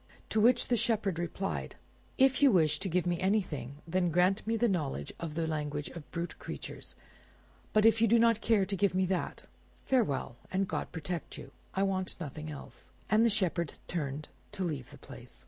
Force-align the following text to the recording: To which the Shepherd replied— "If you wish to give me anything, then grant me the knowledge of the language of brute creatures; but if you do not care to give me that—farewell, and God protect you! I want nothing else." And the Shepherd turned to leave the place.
To 0.29 0.41
which 0.41 0.69
the 0.69 0.75
Shepherd 0.75 1.19
replied— 1.19 1.75
"If 2.17 2.41
you 2.41 2.51
wish 2.51 2.79
to 2.79 2.89
give 2.89 3.05
me 3.05 3.19
anything, 3.19 3.75
then 3.87 4.09
grant 4.09 4.47
me 4.47 4.57
the 4.57 4.67
knowledge 4.67 5.13
of 5.19 5.35
the 5.35 5.45
language 5.45 5.89
of 5.89 6.09
brute 6.09 6.39
creatures; 6.39 6.95
but 7.71 7.85
if 7.85 8.01
you 8.01 8.07
do 8.07 8.17
not 8.17 8.41
care 8.41 8.65
to 8.65 8.75
give 8.75 8.95
me 8.95 9.05
that—farewell, 9.05 10.37
and 10.51 10.67
God 10.67 10.91
protect 10.91 11.37
you! 11.37 11.51
I 11.75 11.83
want 11.83 12.19
nothing 12.19 12.49
else." 12.49 12.89
And 13.11 13.23
the 13.23 13.29
Shepherd 13.29 13.73
turned 13.87 14.27
to 14.53 14.63
leave 14.63 14.89
the 14.89 14.97
place. 14.97 15.39